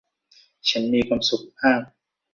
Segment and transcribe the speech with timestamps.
[0.69, 1.81] ฉันมีความสุขมาก!